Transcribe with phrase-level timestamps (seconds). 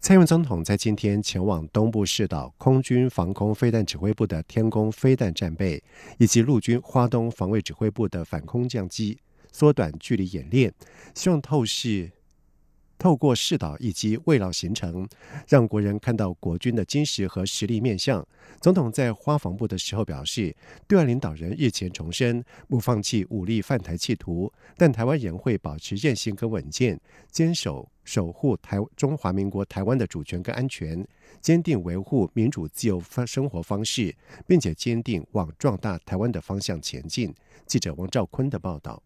[0.00, 5.82] 蔡英文总统在今天前往东部市岛空军防空飞弹指挥部的天宫飞弹战备，
[6.18, 9.18] 以及陆军花东防卫指挥部的反空降机
[9.52, 10.72] 缩短距离演练，
[11.14, 12.10] 希望透视。
[12.98, 15.08] 透过试导以及慰劳行程，
[15.46, 18.26] 让国人看到国军的精实和实力面相。
[18.60, 20.54] 总统在花防部的时候表示，
[20.86, 31.06] 对外领导人日前重申不放弃武力犯台企图，但台湾人会保持韧性跟稳健，坚守守护台中华民国台湾的主权跟安全，
[31.40, 34.12] 坚定维护民主自由方生活方式，
[34.46, 37.32] 并且坚定往壮大台湾的方向前进。
[37.64, 39.00] 记者王兆坤的报道。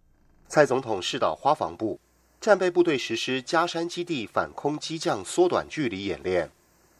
[0.49, 2.01] 蔡总统试导花防部。
[2.43, 6.51] 战备部队实施加山基地反空机降缩短距离演练，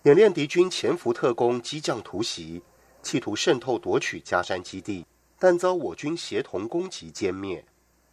[0.05, 2.63] 演练敌军潜伏特工机降突袭，
[3.03, 5.05] 企图渗透夺取加山基地，
[5.41, 7.65] 但遭我军协同攻击歼灭。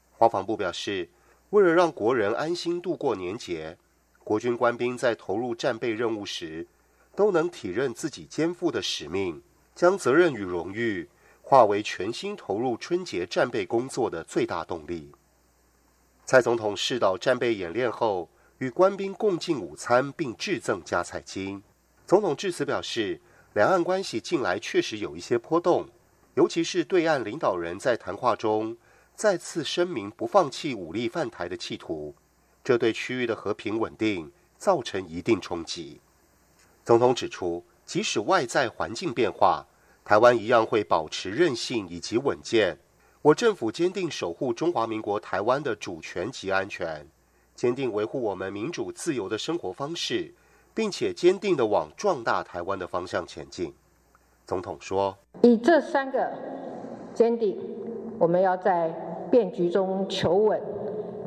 [0.09, 1.07] 华防部表示，
[1.51, 3.77] 为了让国人安心度过年节，
[4.23, 6.65] 国军官兵在投入战备任务时，
[7.15, 9.39] 都能体认自己肩负的使命，
[9.75, 11.07] 将责任与荣誉
[11.43, 15.11] 化为全心投入春节战备工作的最大动力。
[16.29, 21.63] 蔡总统视导战备演练后，与官兵共进午餐，并致赠加菜金。
[22.05, 23.19] 总统致辞表示，
[23.53, 25.89] 两岸关系近来确实有一些波动，
[26.35, 28.77] 尤其是对岸领导人在谈话中
[29.15, 32.13] 再次声明不放弃武力犯台的企图，
[32.63, 35.99] 这对区域的和平稳定造成一定冲击。
[36.85, 39.65] 总统指出，即使外在环境变化，
[40.05, 42.77] 台湾一样会保持韧性以及稳健。
[43.21, 47.05] 我政府坚定守护中华民国台湾的主权及安全，
[47.53, 50.33] 坚定维护我们民主自由的生活方式，
[50.73, 53.73] 并且坚定的往壮大台湾的方向前进。
[54.47, 56.31] 总统说：“以这三个
[57.13, 57.59] 坚定，
[58.17, 58.87] 我们要在
[59.29, 60.61] 变局中求稳、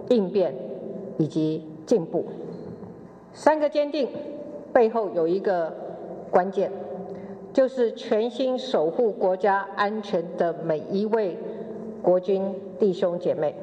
[0.08, 0.54] 应变
[1.18, 2.26] 以及进步。
[3.34, 4.08] 三个坚定
[4.72, 5.70] 背后有一个
[6.30, 6.72] 关键，
[7.52, 11.36] 就是全心守护国家安全的每一位。”
[12.02, 12.42] 国军
[12.80, 13.54] 弟兄姐妹，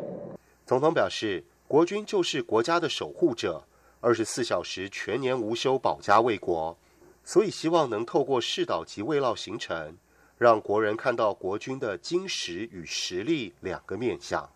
[0.66, 3.62] 总统表示，国军就是国家的守护者，
[4.00, 6.76] 二十四小时全年无休保家卫国，
[7.26, 9.94] 所以希望能透过试导及慰劳行程，
[10.38, 14.50] 让国人看到国军的精实与实力两个面相。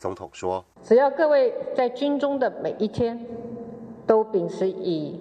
[0.00, 3.24] 总统说：“只要各位在军中的每一天，
[4.04, 5.20] 都秉持以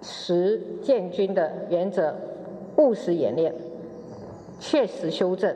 [0.00, 2.16] 实建军的原则，
[2.78, 3.54] 务实演练，
[4.58, 5.54] 切实修正。”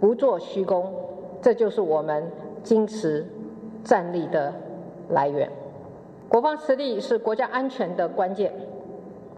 [0.00, 0.92] 不做虚功，
[1.40, 2.24] 这就是我们
[2.62, 3.24] 坚持
[3.82, 4.52] 战力的
[5.10, 5.50] 来源。
[6.28, 8.52] 国防实力是国家安全的关键。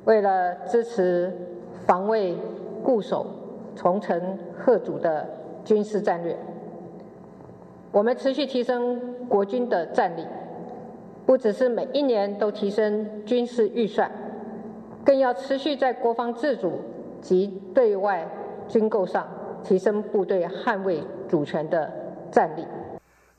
[0.05, 1.33] 为了支持
[1.85, 2.37] 防卫
[2.83, 3.27] 固守、
[3.75, 5.29] 重城贺主的
[5.65, 6.37] 军事战略，
[7.91, 10.25] 我们持续提升国军的战力，
[11.27, 14.09] 不只是每一年都提升军事预算，
[15.05, 16.73] 更要持续在国防自主
[17.21, 18.27] 及对外
[18.69, 19.27] 军购上。
[19.67, 21.93] 提升部队捍卫主权的
[22.31, 22.65] 战力。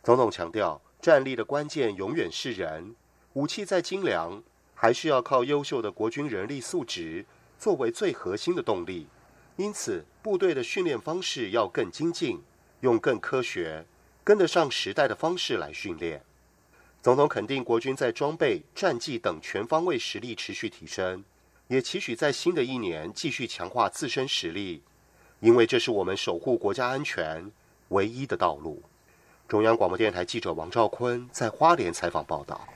[0.03, 2.93] 总统强调，战力的关键永远是人，
[3.33, 4.43] 武器再精良，
[4.75, 7.25] 还是要靠优秀的国军人力素质
[7.57, 9.07] 作为最核心的动力。
[9.55, 12.41] 因此，部队的训练方式要更精进，
[12.81, 13.85] 用更科学、
[14.23, 16.21] 跟得上时代的方式来训练。
[17.01, 21.23] 总统肯定国军在装备、战绩等全方位实力持续提升，
[21.69, 24.83] 也期许在新的一年继续强化自身实力。
[25.39, 27.51] 因为这是我们守护国家安全
[27.89, 28.81] 唯一的道路。
[29.47, 32.67] 中央广播电台记者王兆坤在花莲采访报道。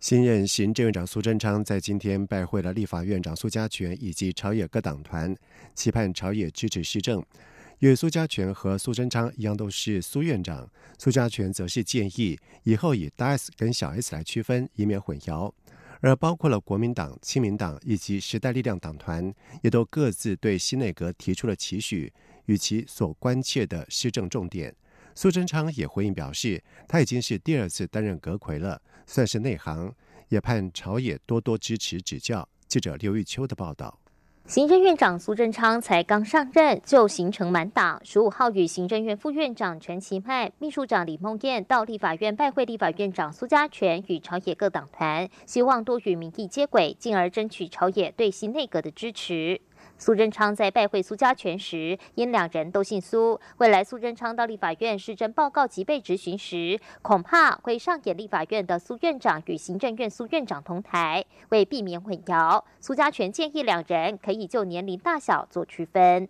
[0.00, 5.36] 新任行政院长苏贞昌在今天拜会了立法院长苏家全以及朝野各党团，
[5.74, 7.24] 期盼朝野支持施政。
[7.80, 10.68] 因为苏家全和苏贞昌一样都是苏院长，
[10.98, 15.52] 苏家全则是建议以后以大 S 跟小 S 来区分，以免混淆。
[16.00, 22.12] 而包括了国民党、亲民党以及时代力量党团，也都各自对新内阁提出了期许
[22.46, 24.74] 与其所关切的施政重点。
[25.14, 29.92] 苏贞昌也回应表示，他已经是第二次担任阁魁了，算是内行，
[30.28, 32.48] 也盼朝野多多支持指教。
[32.68, 33.98] 记者刘玉秋的报道。
[34.48, 49.60] 行政院长苏贞昌才刚上任就行程满档，十五号与行政院副院长陈其迈、秘书长李梦燕到立法院拜会立法院长苏家全与朝野各党团，希望多与民意接轨，进而争取朝野对新内阁的支持。
[49.98, 61.24] 苏贞昌在拜会苏家全时，因两人都姓苏，未来苏贞昌到立法院施政报告及被质询时，恐怕会上演立法院的苏院长与行政院苏院长同台。
[61.48, 66.28] 为避免混淆，苏家全建议两人可以就年龄大小做区分。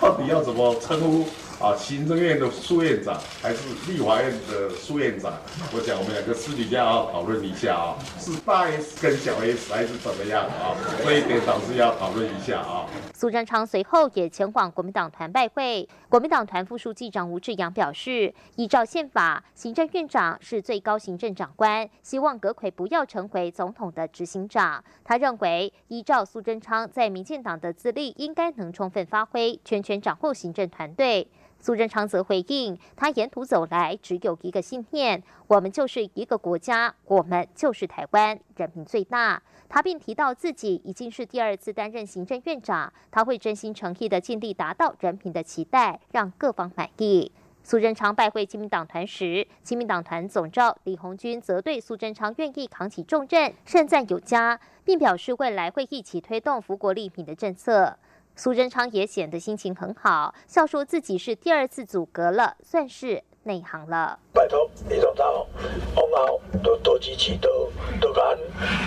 [0.00, 1.24] 到底要怎么称呼
[1.64, 1.76] 啊？
[1.76, 5.32] 行政院的苏院长还是立法院的苏院长？
[5.72, 10.76] 我想我们两个私底下要讨论一下啊，是大 S 跟小 S 还是怎么样啊？
[11.04, 12.86] 这一点倒是要讨论一下啊。
[13.14, 15.88] 苏贞昌随后也前往国民党团拜会。
[16.08, 24.82] 国民党团副书记长吴志阳表示，依照宪法，行政院长是最高行政长官，希望阁魁不要成为总统的执行长。
[25.04, 31.26] 他认为，依照苏贞昌在民进党的资历，应该能充分发挥，全权掌握行政团队。
[31.62, 39.42] 苏贞昌则回应，他沿途走来只有一个信念：我们就是一个国家，我们就是台湾，人民最大。
[39.68, 47.30] 他并提到自己已经是第二次担任行政院长，他会真心诚意的尽力达到人民的期待，让各方满意。
[47.62, 57.98] 苏贞昌拜会亲民党团时，亲民党团总召李红军则对苏贞昌愿意扛起重任盛赞有加，并表示未来会一起推动福国利民的政策。
[58.40, 63.22] 苏贞昌也显得心情很好，笑说自己是第二次阻隔了，算是。
[63.42, 64.18] 内行了。
[64.32, 65.26] 拜托，李总长，
[65.94, 67.70] 往后多多支持，多
[68.00, 68.24] 多干，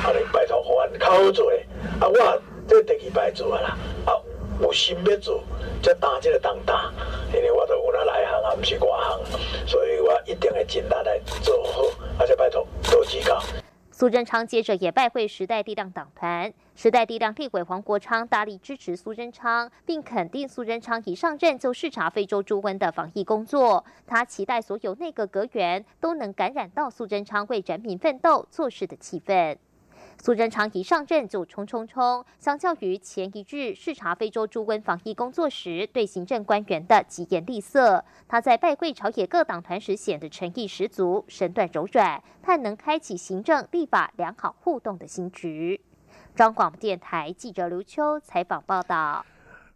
[0.05, 1.65] 安尼拜托，互阮较好做诶。
[1.99, 4.13] 啊，我这第二摆做啊啦，啊，
[4.59, 5.43] 有心要做，
[5.81, 6.75] 这担这个当担，
[7.33, 9.19] 因为我都有那内行啊，不是外行，
[9.67, 11.83] 所以我一定会尽力来做好。
[12.19, 13.41] 而且拜托多指教。
[14.03, 23.85] 苏贞昌接着也拜会时代力量党团，时代力量立委黄国昌大力支持苏贞昌，并肯定苏贞昌一上任就视察非洲猪瘟的防疫工作。
[24.05, 29.55] 他期待所有内阁阁员都能感染到苏贞昌为人民奋斗做事的气氛。
[30.25, 45.81] 苏贞昌一上任就冲冲冲，相较于前一日视察非洲猪瘟防疫工作时对行政官员的疾言厉色，他在拜会朝野各党团时显得诚意十足、身段柔软，盼能开启行政立法良好互动的新局。
[46.33, 49.25] 张广电台记者刘秋采访报道。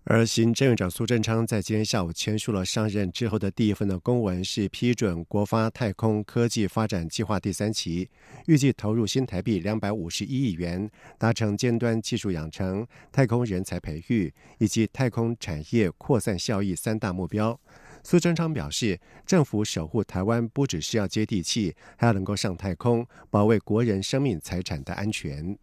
[0.09, 8.09] 而行政院长苏贞昌在今天下午签署了上任之后的第一份的公文，是批准国发太空科技发展计划第三期，
[8.45, 17.59] 预计投入新台币两百五十一亿元，达成尖端技术养成、太空人才培育以及太空产业扩散效益三大目标。
[18.01, 25.57] 苏贞昌表示，政府守护台湾不只是要接地气，还要能够上太空，保卫国人生命财产的安全。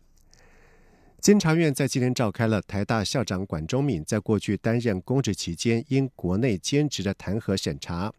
[1.24, 8.12] 监察院在今天召开了台大校长管中敏在过去担任公职期间因国内兼职的弹劾审查，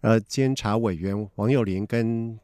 [0.00, 2.40] 而监察委员王幼林跟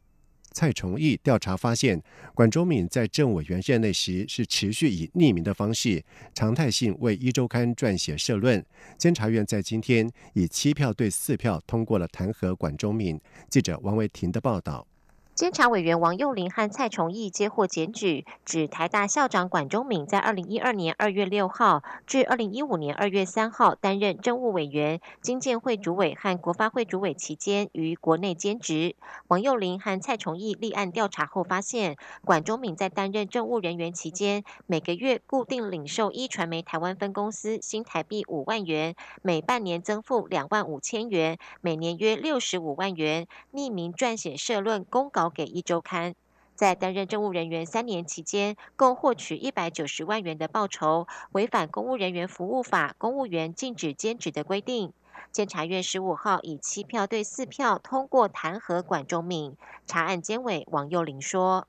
[0.51, 1.99] 蔡崇义调查发现，
[2.35, 6.05] 管中敏在政委员任内时是持续以匿名的方式
[6.35, 8.63] 常态性为一周刊撰写社论。
[8.99, 13.19] 监察院在今天以七票对四票通过了弹劾管中敏。
[13.49, 14.87] 记者王维婷的报道。
[15.35, 28.95] 监察委员王幼林和蔡崇义接获检举，指台大校长管中敏在二零一二年二月六号至二零一五年二月三号担任政务委员、经建会主委和国发会主委期间于国内兼职。
[29.29, 31.97] 王幼林和蔡崇义立案调查后发现，
[32.27, 45.22] 管中敏在担任政务人员期间，每个月固定领受一传媒台湾分公司新台币五万元，每半年增付两万五千元，每年约六十五万元，匿名撰写社论公稿。
[45.23, 46.17] 交给一周刊，
[46.57, 54.93] 在担任政务人员三年期间，共获取一百九十万元的报酬，违反公务人员服务法公务员禁止兼职的规定。
[55.31, 59.57] 监察院十五号以七票对四票通过弹劾管中敏。
[59.87, 61.69] 查案监委王幼玲说：“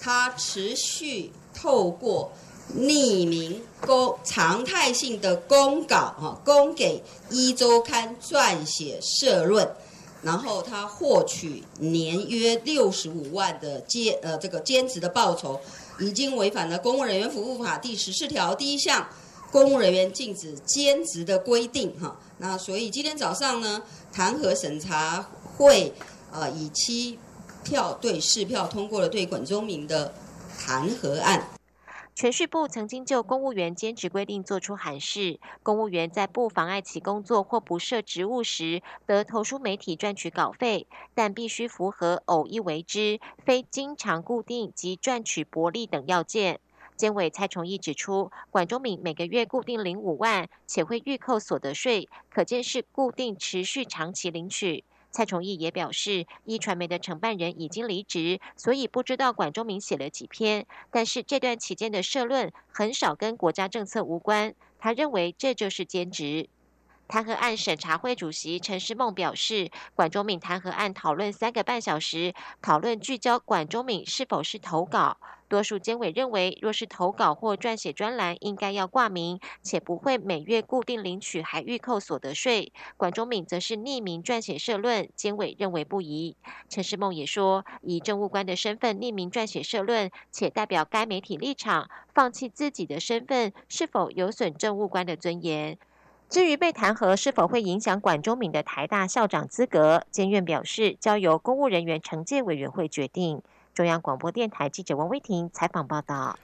[0.00, 2.32] 他持续透过
[2.74, 9.70] 匿名公常态性的公稿，哈，供给一周刊撰写社论。”
[10.22, 15.60] 然后他获取年约六十五万的兼呃这个兼职的报酬，
[16.00, 19.08] 已经违反了公务人员服务法第十四条第一项
[19.52, 22.16] 公务人员禁止兼职的规定哈。
[22.38, 23.82] 那所以今天早上呢，
[24.12, 25.92] 弹劾审查会
[26.32, 27.18] 呃以七
[27.64, 30.12] 票对四票通过了对管中明的
[30.58, 31.48] 弹劾案。
[32.20, 46.58] 全序部曾经就公务员兼职规定作出函示，公务员在不妨碍其工作或不设职务时，得投书媒体赚取稿费，但必须符合偶一为之、非经常固定及赚取薄利等要件。
[46.96, 54.82] 监委蔡崇义指出，管中敏每个月固定领五万，且会预扣所得税，可见是固定持续长期领取。
[55.10, 60.66] 蔡崇义也表示，一传媒的承办人已经离职，所以不知道管中明写了几篇。
[60.90, 66.48] 但是这段期间的社论很少跟国家政策无关，他认为这就是兼职。
[67.08, 75.16] 弹劾案审查会主席陈世梦表示，管中敏弹劾案讨论三个半小时，讨论聚焦管中敏是否是投稿。
[75.48, 82.70] 多数监委认为，若是投稿或撰写专栏，应该要挂名，且不会每月固定领取还预扣所得税。
[82.98, 86.36] 管中敏则是匿名撰写社论，监委认为不宜。
[86.68, 95.78] 陈世梦也说，以政务官的身份匿名撰写社论，且代表该媒体立场，放弃自己的身份，是否有损政务官的尊严？
[96.28, 103.40] 至于被弹劾是否会影响管中敏的台大校长资格，监院表示交由公务人员惩戒委员会决定。
[103.72, 106.38] 中央广播电台记者王威婷采访报道。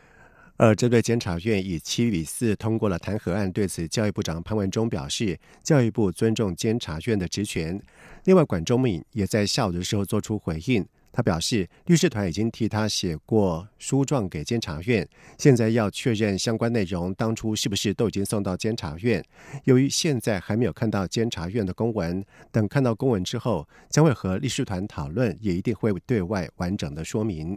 [0.56, 7.78] 而针对监察院以七比四通过了弹劾案，对此教育部长潘文忠表示，教育部尊重监察院的职权。
[8.24, 10.86] 另外，管中敏也在下午的时候做出回应。
[11.16, 19.24] 他表示，律师团已经替他写过书状给监察院，现在要确认相关内容当初是不是都已经送到监察院。
[19.62, 27.56] 由于现在还没有看到监察院的公文，等看到公文之后，将会和律师团讨论，也一定会对外完整的说明。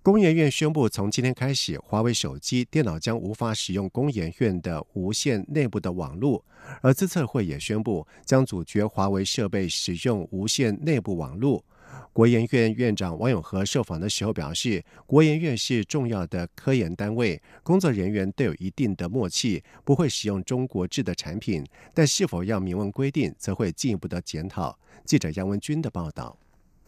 [0.00, 6.44] 工研院宣布，从今天开始，华为手机、电脑将无法使用工研院的无线内部的网络，
[6.82, 11.64] 而资策会也宣布将阻绝华为设备使用无线内部网络。
[12.12, 24.78] 国研院院长王永和受访的时候表示，国研院是重要的科研单位，工作人员都有一定的默契，不会使用中国制的产品，但是否要明文规定，则会进一步的检讨。
[25.04, 26.41] 记者杨文军的报道。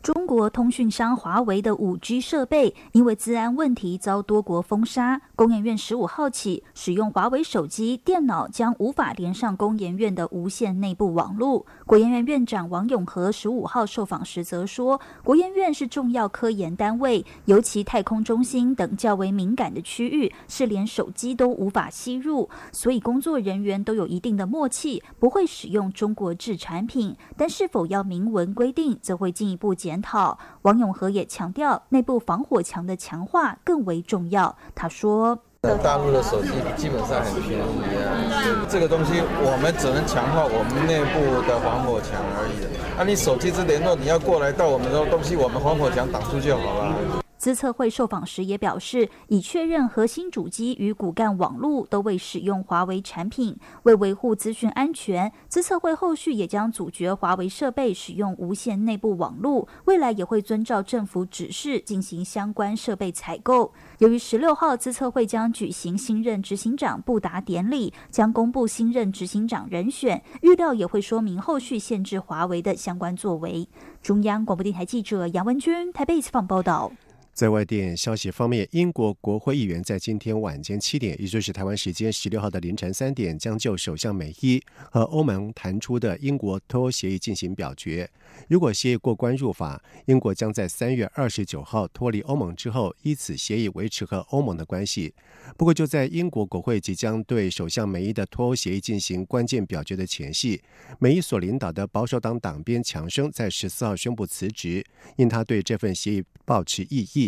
[0.04, 5.18] 中国通讯商华为的五 G 设备因为治安问题遭多国封杀。
[5.34, 11.64] 工研院十五号起，使用华为手机、电脑将无法连上工研院的无线内部网络。
[11.86, 27.16] 国研院院长王永和十五号受访时则说，国研院是重要科研单位，尤其太空中心等较为敏感的区域，是连手机都无法吸入，所以工作人员都有一定的默契，不会使用中国制产品。
[27.38, 29.93] 但是否要明文规定，则会进一步检。
[29.94, 34.52] 检讨，王永和也强调，内部防火墙的强化更为重要。
[34.74, 35.38] 他说
[35.84, 42.66] ：“大陆的手机基本上很便宜，这个东西我们只能强化我们内部的防火墙而已。
[42.98, 46.96] 那你手机是联络，你要过来到我们的东西，我们防火墙挡住就好了。”
[47.44, 53.54] 资策会受访时也表示，已确认核心主机与骨干网络都未使用华为产品。
[53.82, 59.68] 为维护资讯安全，资策会后续也将阻绝华为设备使用无线内部网络。
[59.84, 63.74] 未来也会遵照政府指示进行相关设备采购。
[63.98, 73.68] 由于十六号资策会将举行新任执行长布达典礼，将公布新任执行长人选，预料也会说明后续限制华为的相关作为。
[74.00, 76.90] 中央广播电台记者杨文君台北采访报道。
[77.34, 84.62] 在外电消息方面，英国国会议员在今天晚间七点，也就是台湾时间十六号的凌晨三点，将就首相美伊
[84.92, 88.08] 和欧盟谈出的英国脱欧协议进行表决。
[88.48, 95.12] 如果协议过关入法，英国将在三月二十九号脱离欧盟之后，依此协议维持和欧盟的关系。
[95.56, 100.62] 不过，就在英国国会即将对首相梅伊的脱欧协议进行关键表决的前夕，
[101.00, 104.86] 梅伊所领导的保守党党鞭强生在十四号宣布辞职，
[105.16, 107.23] 因他对这份协议抱持异议。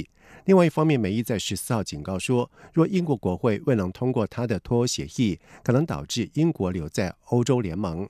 [0.47, 8.09] 另外一方面，梅伊在十四号警告说，若英国国会未能通过他的脱欧协议，可能导致英国留在欧洲联盟。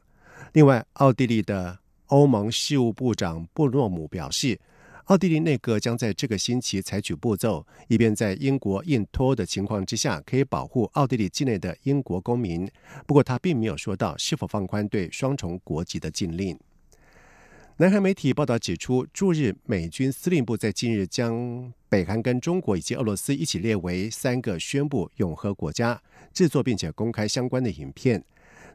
[0.52, 1.78] 另外，奥地利的。
[2.08, 4.60] 欧盟事务部长布洛姆表示，
[5.06, 12.64] 奥地利内阁将在这个星期采取步骤，以便在英国硬脱欧的情况之下，可以保护奥地利境内的英国公民。
[13.08, 16.56] 不过，他并没有说到是否放宽对双重国籍的禁令。
[17.78, 26.00] 南韩媒体报道指出，驻日美军司令部在近日将北韩跟中国以及俄罗斯一起列为三个宣布永和国家，
[26.32, 28.24] 制作并且公开相关的影片。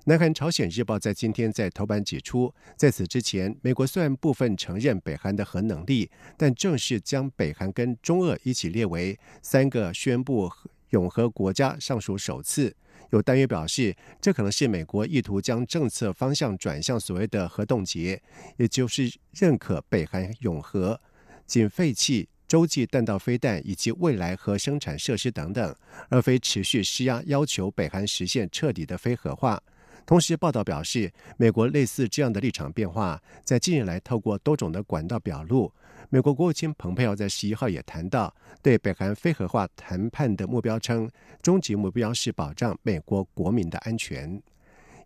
[0.05, 10.48] 南韩朝鲜日报在今天在头版指出，在此之前，美国虽然部分承认北韩的核能力，但正式将北韩跟中俄一起列为三个宣布
[10.89, 12.75] 永和国家，尚属首次。
[13.12, 18.22] 有担忧表示，这可能是美国意图将政策方向转向所谓的核冻结，
[18.58, 21.00] 也就是认可北韩永和，
[21.46, 25.75] 仅废弃洲际弹道飞弹以及未来核生产设施等等，
[26.10, 29.62] 而非持续施压要求北韩实现彻底的非核化。
[30.06, 35.72] 同时，报道表示，美国类似这样的立场变化，在近日来透过多种的管道表露。
[36.10, 41.10] 美国国务卿蓬佩奥在十一号也谈到，对北韩非核化谈判的目标称，
[41.41, 44.41] 终极目标是保障美国国民的安全。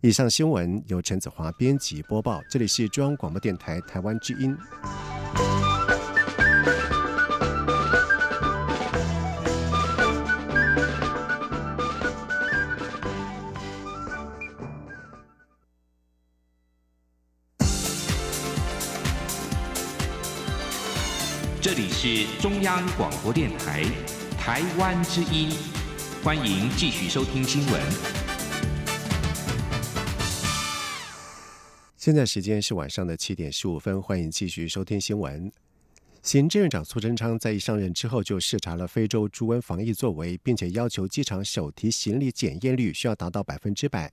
[0.02, 4.56] 以上新闻由陈子华编辑播报，这里是中央广播电台台湾之音。
[21.66, 23.82] 这里是中央广播电台
[24.38, 25.50] 台湾之音，
[26.22, 27.82] 欢迎继续收听新闻。
[31.96, 35.50] 现在时间是晚上的七点十五分，欢迎继续收听新闻。
[36.22, 44.12] 行政院长苏贞昌在一上任之后，就视察了非洲猪瘟防疫作为，并且要求机场手提行李检验率需要达到百分之百。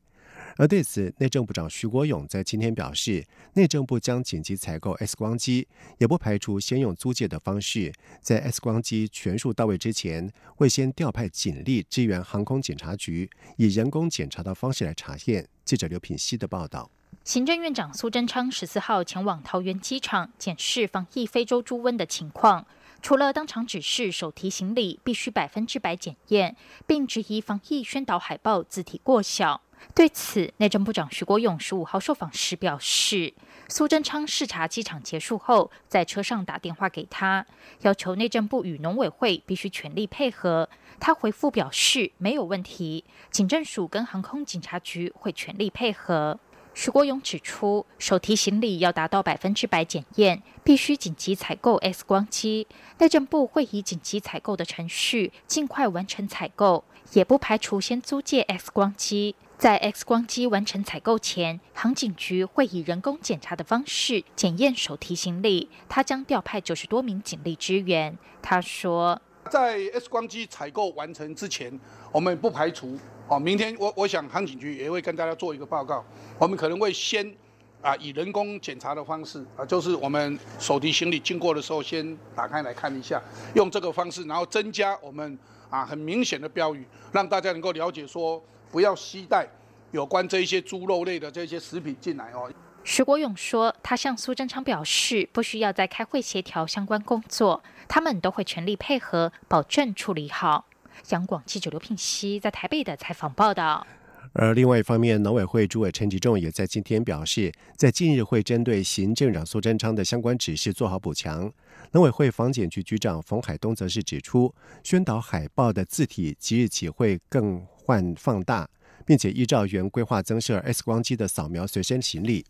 [0.57, 5.67] 而对此，内政部长徐国勇在今天表示，内政部将紧急采购 X 光机，
[5.98, 7.91] 也不排除先用租借的方式，
[8.22, 15.48] 在 X 光机全数到位之前，会先调派警力支援航空检查局，以人工检查的方式来查验。
[15.65, 16.89] 记者刘品希的报道。
[17.24, 22.67] 行政院长苏贞昌十四号前往桃园机场检视防疫非洲猪瘟的情况，
[23.01, 26.55] 除了当场指示手提行李必须百分之百检验，
[26.86, 29.62] 并质疑防疫宣导海报字体过小。
[29.93, 33.33] 对此，内政部长徐国勇十五号受访时表示，
[33.67, 37.45] 苏贞昌视察机场结束后，在车上打电话给他，
[37.81, 40.69] 要求内政部与农委会必须全力配合。
[40.99, 46.39] 他回复表示没有问题，警政署跟航空警察局会全力配合。
[46.73, 52.65] 徐国勇指出，手提行李要达到百分之百检验，必须紧急采购 X 光机。
[52.97, 59.35] 内政部会以紧急采购的程序，尽快完成采购，也不排除先租借 X 光机。
[59.57, 65.69] 在 X 光机完成采购前，航警局会以人工检查的方式检验手提行李。
[65.88, 68.17] 他将调派九十多名警力支援。
[68.41, 71.79] 他说，在 X 光机采购完成之前，
[72.12, 72.98] 我们不排除。
[73.29, 76.03] 哦，明天我我想航警局也会跟大家做一个报告，
[76.38, 77.33] 我们可能会先
[77.81, 83.22] 啊以人工检查的方式啊，就是我们手提行李经过的时候先打开来看一下，
[83.55, 89.47] 用这个方式，然后增加我们啊很明显的标语，让大家能够了解说不要携带
[89.91, 92.51] 有关这一些猪肉类的这些食品进来哦。
[92.83, 100.65] 徐国勇说，他向苏贞昌表示，不需要再开会协调相关工作，他们都会全力配合，保证处理好。
[101.09, 103.86] 央广记者刘聘熙在台北的采访报道。
[104.33, 111.53] 而另外一方面，农委会主委陈吉仲也在今天表示，在近日会针对行政长苏贞昌的相关指示做好补强。
[111.91, 114.51] 农委会防检局局长冯海东则是指出，
[114.83, 118.69] 宣导海报的字体即日起会更换放大，
[119.06, 122.46] 并且依照原规划增设 X 光机的扫描随身行李。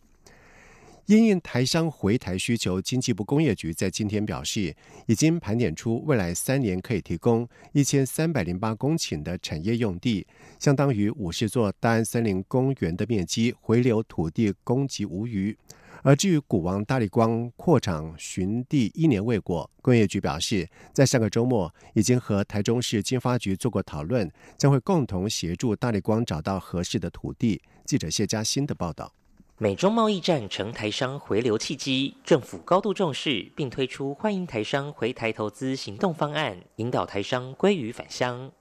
[1.08, 4.74] 因应台商回台需求，经济部工业局在今天表示，
[5.06, 10.26] 已经盘点出未来三年可以提供一千三百零八公顷的产业用地，
[10.60, 15.58] 相当于五十座大安森林公园的面积，回流土地供给无余。
[16.03, 27.61] 而至于股王大力光扩厂寻地一年未果，工业局表示，在上个周末已经和台中市经发局做过讨论，将会共同协助大力光找到合适的土地。
[27.85, 29.13] 记者谢嘉欣的报道。
[29.57, 38.51] 美中贸易战成台商回流契机，政府高度重视，并推出欢迎台商回台投资行动方案，引导台商归于返乡。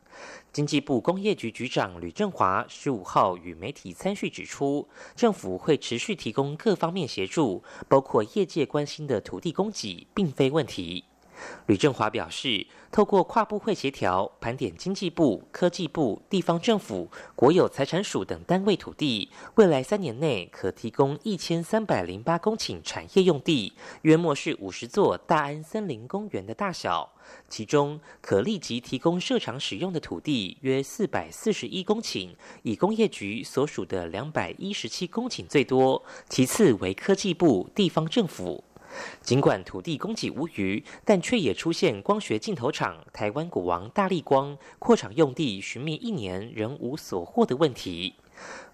[0.53, 4.87] 经济部工业局局长吕振华十五号与媒体参叙指出，
[5.17, 11.05] 政府会持续提供各方面协助，包括业界关心的土地供给，并非问题。
[11.67, 27.11] 吕振华表示，透过跨部会协调，盘点经济部、科技部、地方政府、国有财产署等单位土地，未来三年内可提供一千三百零八公顷产业用地，约莫是五十座大安森林公园的大小。
[27.49, 32.31] 其中可立即提供设厂使用的土地约四百四十一公顷，
[32.63, 38.65] 以工业局所属的两百一十七公顷最多，其次为科技部、地方政府。
[39.21, 48.15] 尽管土地供给无余，但却也出现光学镜头厂台湾股王大力光扩厂用地寻觅一年仍无所获的问题。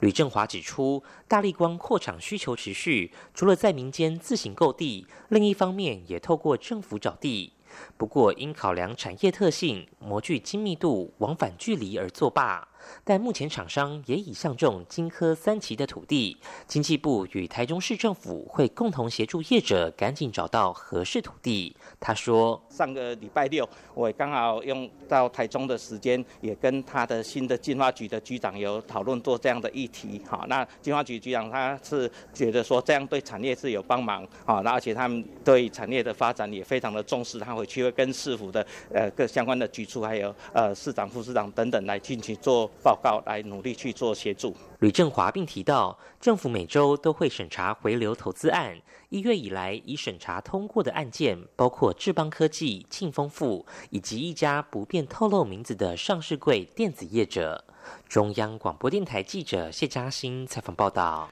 [0.00, 7.52] 吕振华指出，大力光扩厂需求持续，除了在民间自行购地，另一方面也透过政府找地。
[7.98, 12.66] 不过，因考量产业特性、模具精密度、往返距离而作罢。
[13.04, 21.74] 但目前厂商也已相中金科三期的土地，经济部与台中市政府会共同协助业者赶紧找到合适土地。
[22.00, 30.22] 他说：“上个礼拜六，我刚好用到台中的时间，也跟他的新的金发局的局长有讨论做这样的议题。
[30.28, 34.26] 好，那金发局局长他是觉得说这样对产业是有帮忙。
[34.44, 44.56] 啊，那而且他们对产业的发展也非常的重视，他回去会跟市府的呃各相关的局处，还有呃市长、副市长等等来进行做。”报告来努力去做协助。
[44.80, 48.80] 吕振华并提到，政府每周都会审查回流投资案。
[49.08, 57.64] 一月以来，已审查通过的案件包括智邦科技、庆丰富以及一家不便透露名字的上市柜电子业者。
[58.06, 61.30] 中央广播电台记者谢嘉欣采访报道。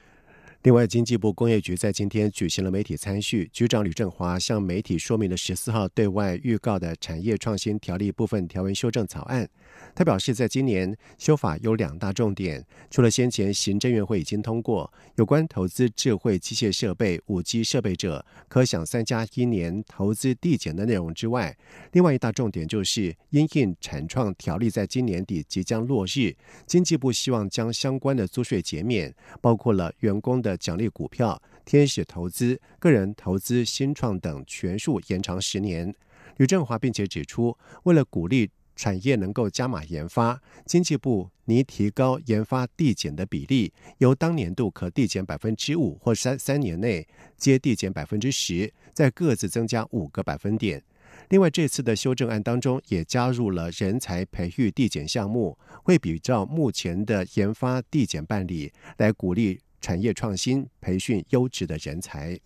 [0.63, 9.47] 另外，经济部工业局在今天举行了媒体参叙，局长吕振华向媒体说明了十四号对外预告的产业创新条例部分条文修正草案。
[9.95, 21.55] 他表示，在今年修法有两大重点，除了先前行政院会已经通过有关投资智慧机械设备、五 G 设备者可享三加一年投资递减的内容之外，
[21.91, 35.93] 另外一大重点就是因应产创条例在今年底即将落日，经济部希望将相关的租税减免，包括了员工的的奖励股票、天使投资、个人投资新创等全数延长十年。
[36.37, 47.05] 吕振华并且指出，为了鼓励产业能够加码研发，经济部拟提高研发递减的比例，由当年度可递减百分之五，或三三年内
[47.35, 50.81] 皆递减百分之十，再各自增加五个百分点。
[51.29, 62.39] 另外，这次的修正案当中也加入了人才培育递减项目，会比照目前的研发递减办理，来鼓励产业创新，培训优质的人才。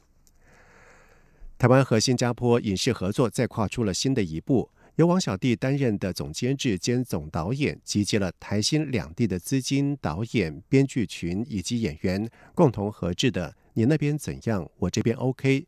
[1.58, 4.70] 台湾和新加坡影视合作再跨出了新的一步。
[4.96, 15.62] 由王小弟担任的总监制兼总导演，集结了台新两地的资金、导演、编剧群以及演员，共同合制的《你那边怎样，我这边 OK》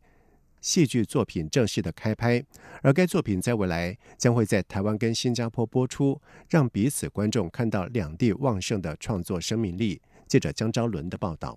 [0.60, 2.44] 戏剧作品正式的开拍。
[2.82, 10.00] 而该作品在未来将会在台湾跟新加坡播出，让彼此观众看到两地旺盛的创作生命力。
[10.34, 11.56] 记者江昭伦的报道。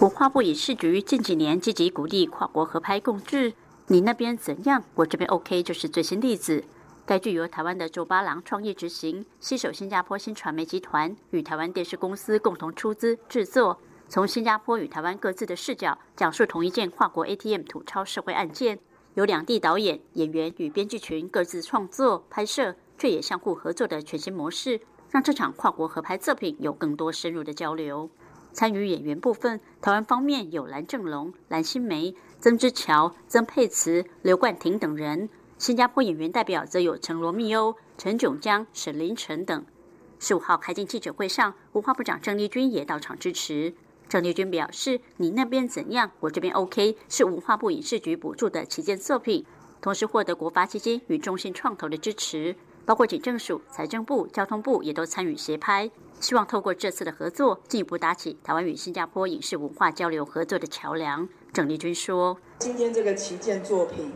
[0.00, 3.50] 文化部影视局近几年积极鼓励跨国合拍共制，
[3.88, 6.62] 《你那边怎样，我这边 OK》就是最新例子。
[7.04, 18.78] 该剧由台湾的周八郎创意执行，携手新加坡新传媒集团与台湾电视公司共同出资制作，从新加坡与台湾各自的视角讲述同一件跨国 ATM 土超社会案件，
[19.14, 24.80] 由两地导演、演员与编剧群各自创作拍摄，却也相互合作的全新模式，
[25.12, 28.08] 让这场跨国合拍作品有更多深入的交流。
[28.54, 35.28] 参与演员部分，台湾方面有蓝正龙、蓝心湄、曾之乔、曾沛慈、刘冠廷等人。
[35.58, 39.62] 新加坡演员代表则有陈罗密欧、陈炯江、沈凌晨等。
[40.18, 43.74] 十五号开镜记者会上，文化部长郑丽君也到场支持。
[44.08, 49.44] 郑丽君表示：“你那边怎样，我这边 OK。”是文化部影视局补助的旗舰作品，
[49.82, 55.90] 同时获得国发基金与中信创投的支持，包括警政署、财政部、交通部也都参与协拍。
[56.20, 61.28] 希望透过这次的合作，进一步搭起台湾与新加坡影视文化交流合作的桥梁。
[61.52, 64.12] 郑丽君说：“今天这个旗舰作品。”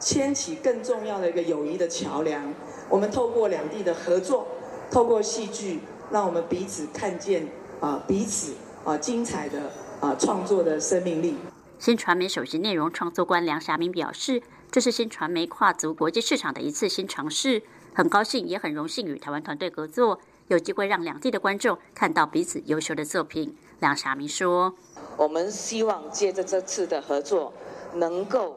[0.00, 2.52] 牵起更重要的一个友谊的桥梁。
[2.90, 4.46] 我们透过两地的合作，
[4.90, 7.48] 透过戏剧，让我们彼此看见
[7.80, 11.36] 啊彼此啊精彩的啊创作的生命力。
[11.78, 17.62] 新传媒首席内容创作官梁霞明表示，这是新传媒跨足国际市场的一次新尝试，
[17.94, 23.56] 很高兴也很荣幸与台湾团队合作，有机会让两地的观众看到彼此优秀的作品。
[23.80, 24.74] 梁霞明说
[25.16, 27.52] ：“我们希望借着这次的合作，
[27.94, 28.56] 能够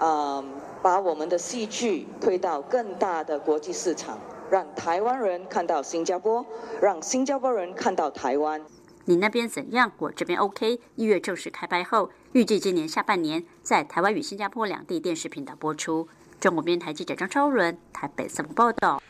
[0.00, 0.44] 嗯。”
[0.80, 4.16] 把我们的戏剧推到更大的国际市场，
[4.48, 6.46] 让台湾人看到新加坡，
[6.80, 8.64] 让新加坡人看到台湾。
[9.06, 9.90] 你那边怎样？
[9.98, 10.78] 我这边 OK。
[10.94, 16.06] 一月正式开拍后，预计今年下半年在台湾与新加坡两地电视频道播出。
[16.40, 19.02] 中国编台记者张超伦台北怎么报道？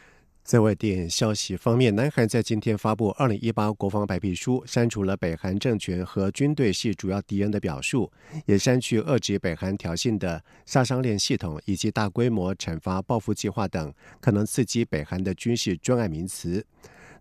[0.42, 8.10] 在外电消息方面，南韩在今天发布《二零一八国防白皮书》，删除了北韩政权和军队是主要敌人的表述，
[8.46, 16.64] 也删去遏制北韩挑衅的杀伤链系统以及大规模惩罚报复计划等可能刺激北韩的军事专案名词。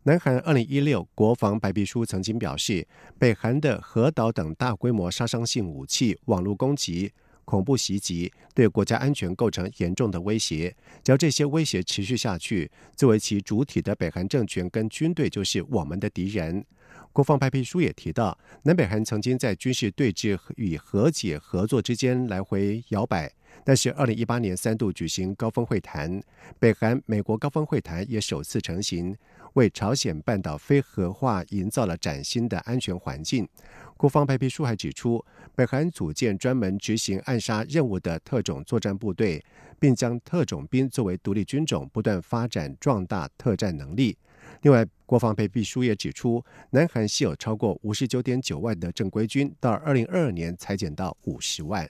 [0.04, 2.88] 南韩二零一六国防白皮书曾经表示，
[3.20, 7.12] 北韩的核岛等大规模杀伤性武器、网络攻击。
[7.47, 10.75] 恐怖袭击对国家安全构成严重的威胁。
[11.01, 16.65] 只要这些威胁持续下去，作为其主体的北韩政权跟军队就是我们的敌人。
[17.13, 23.31] 国防白皮书也提到，南北韩曾经在军事对峙与和解合作之间来回摇摆，
[23.63, 26.21] 但是二零一八年三度举行高峰会谈，
[26.60, 29.15] 北韩美国高峰会谈也首次成型，
[29.53, 33.47] 为朝鲜半岛非核化营造了崭新的安全环境。
[33.97, 39.43] 国防白皮书还指出，北韩组建专门执行暗杀任务的特种作战部队，
[39.79, 44.15] 并将特种兵作为独立军种，不断发展壮大特战能力。
[44.62, 51.89] 另外，国防白皮书也指出，南韩现有超过五十九点九万的正规军，到二零二二年裁减到五十万。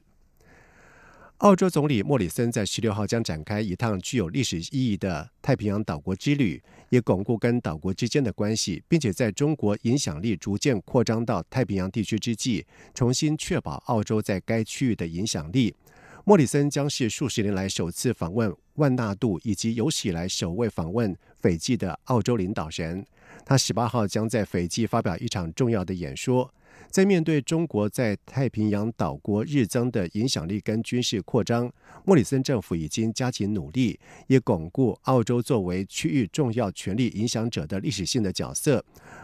[1.40, 15.76] 澳洲总理莫里森在十六号将展开一趟具有历史意义的太平洋岛国之旅，也巩固跟岛国之间的关系，并且在中国影响力逐渐扩张到太平洋地区之际，重新确保澳洲在该区域的影响力。
[16.24, 23.06] 莫里森将是数十年来首次访问万纳度，以及有史以来首位访问斐济的澳洲领导人。
[23.46, 26.52] 他十八号将在斐济发表一场重要的演说。
[26.90, 31.72] 在面对中国在太平洋岛国日增的影响力跟军事扩张，
[32.06, 38.84] 莫里森政府已经加紧努力，也巩固澳洲作为区域重要权力影响者的历史性的角色。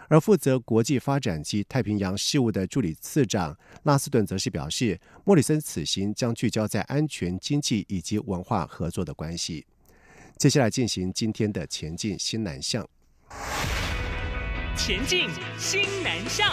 [0.10, 9.66] 而负责国际发展及太平洋事务的助理次长拉斯顿则是表示，莫里森此行将聚焦在安全、经济以及文化合作的关系。
[10.38, 12.88] 接下来进行今天的前进新南向。
[14.76, 16.52] 前进新南向。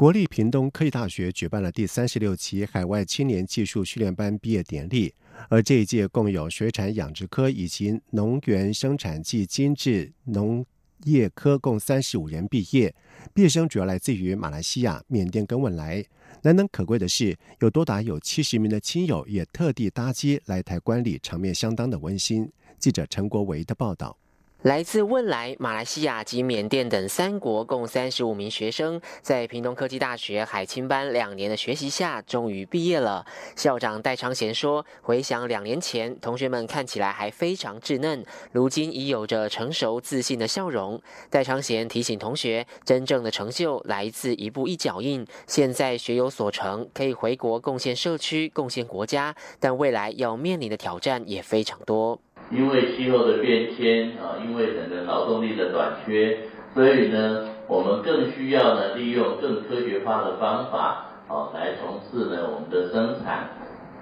[0.00, 5.12] 国立屏东科技大学举办了第三十六期海外青年技术训练班毕业典礼，
[5.50, 10.64] 而这一届共有水产养殖科以及农园生产暨精致农
[11.04, 12.94] 业科共三十五人毕业。
[13.34, 16.02] 毕业生主要来自于马来西亚、缅甸跟汶莱。
[16.44, 22.50] 难能可贵的是，有多达有七十名的亲友也特地搭机来台观礼，场面相当的温馨。
[22.78, 24.16] 记者陈国维的报道。
[24.62, 33.24] 来自汶莱、马来西亚及缅甸等三国共三十五名学生，在屏东科技大学海青班两年的学习下，终于毕业了。
[33.56, 45.26] 校长戴昌贤说：“回想两年前，同学们看起来还非常稚嫩，如今已有着成熟自信的笑容。”戴昌贤提醒同学：“真正的成就来自一步一脚印。
[45.46, 56.38] 现在学有所成，可以回国贡献社区、贡献国家，但未来要面临的挑战也非常多。”因为气候的变迁啊，因为整个劳动力的短缺，
[56.74, 63.50] 所以呢，我们更需要呢利用更科学化的方法，哦，来从事呢我们的生产，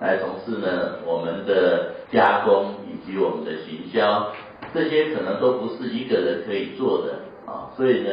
[0.01, 4.33] 来从事呢我们的加工以及我们的行销，
[4.73, 8.11] 这些可能都不是一个人可以做的啊，所以呢，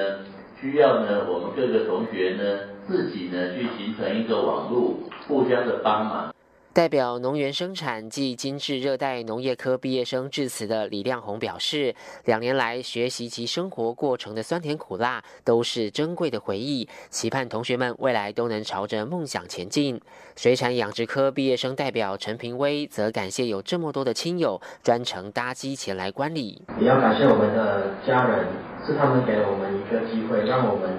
[0.59, 4.95] 需要呢我们各个同学呢自己呢去形成一个网络，
[5.29, 6.34] 互相的帮忙。
[6.75, 20.01] 代表农园生产暨精致热带农业科毕业生致辞的李亮宏表示，两年来学习及生活过程的酸甜苦辣都是珍贵的回忆，期盼同学们未来都能朝着梦想前进。
[20.35, 28.47] 水产养殖科毕业生代表陈平威则感谢有这么多的亲友专程搭机前来观礼，也要感谢我们的家人，
[28.85, 30.89] 是他们给了我们一个机会，让我们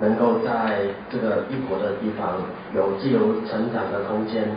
[0.00, 2.42] 能够在这个异国的地方
[2.74, 4.48] 有自由成长的空间。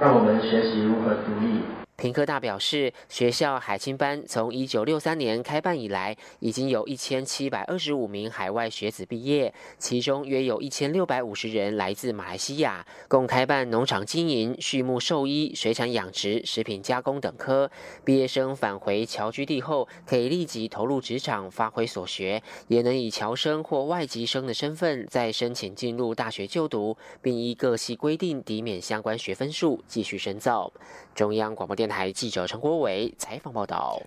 [0.00, 1.83] 让我们学习如何独立。
[2.04, 17.70] 平科大表示，学校海青班从一九六三年开办以来，已经有一千七百二十五名海外学子毕业，其中约有一千六百五十人来自马来西亚，共开办农场经营、畜牧兽医、水产养殖、食品加工等科。
[18.04, 30.70] 毕业生返回侨居地后，可以立即投入职场，发挥所学，也能以侨生或外籍生的身份再申请进入大学就读，并依各系规定抵免相关学分数，继续深造。
[31.14, 34.02] 中央广播电台记者陈国伟采访报道。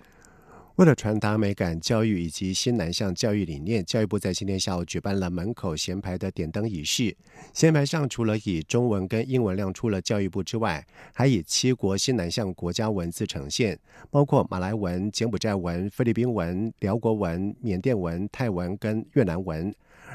[0.75, 7.15] 为了传达美感教育以及新南向教育理念，教育部在今天下午举办了门口衔牌的点灯仪式。
[7.51, 13.79] 衔牌上除了以中文跟英文亮出了教育部之外，还以七国新南向国家文字呈现，
[14.11, 19.73] 包括马来文、柬埔寨文、菲律宾文、辽国文、缅甸文、泰文跟越南文。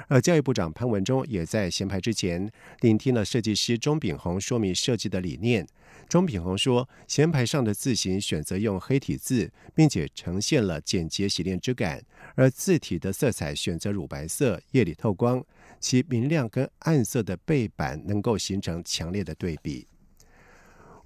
[0.09, 2.51] 而教育部长潘文忠也在衔牌之前
[2.81, 5.67] 聆听了设计师钟炳宏说明设计的理念。
[6.09, 11.99] 钟品宏说，衔牌上的字形选择用黑体字，并且呈现了简洁洗练之感；
[12.35, 15.45] 而字体的色彩选择乳白色，夜里透光，
[15.79, 19.87] 其明亮跟暗色的背板能够形成强烈的对比。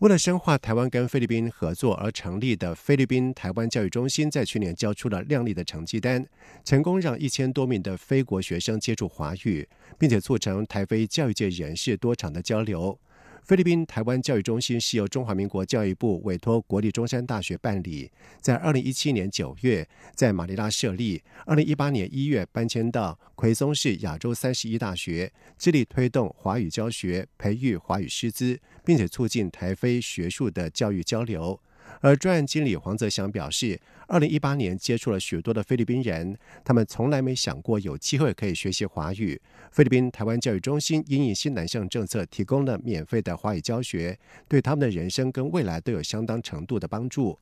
[0.01, 6.23] 为了深化台湾跟菲律宾合作而成立的菲律宾台湾教育中心，在去年交出了亮丽的成绩单，
[6.63, 9.67] 成功让一千多名的非国学生接触华语，
[9.99, 12.99] 并且促成台非教育界人士多场的交流。
[13.47, 31.61] 菲律宾台湾教育中心是由中华民国教育部委托国立中山大学办理，在二零一七年九月在马尼拉设立，二零一八年一月搬迁到奎松市亚洲三十一大学，致力推动华语教学、培育华语师资，并且促进台非学术的教育交流。
[32.01, 39.41] 而专案经理黄泽祥表示，二零一八年接触了许多的菲律宾人，他们从来没想过有机会可以学习华语。
[39.71, 47.39] 菲律宾台湾教育中心因应新南向政策，提供了免费的华语教学，对他们的人生跟未来都有相当程度的帮助。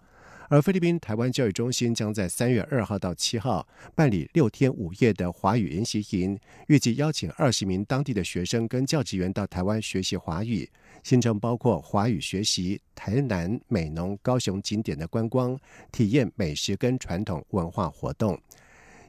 [0.48, 10.68] 而菲律宾台湾教育中心将在三月二号到七号办理六天五夜的华语研习营，预计邀请二十名当地的学生跟教职员到台湾学习华语。
[11.02, 15.58] 行程包括华语学习、台南美浓、高雄景点的观光
[15.92, 18.40] 体验、美食跟传统文化活动。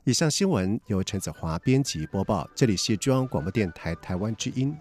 [0.04, 4.76] 以上新闻由陈子华编辑播报，这里是中央广播电台台湾之音。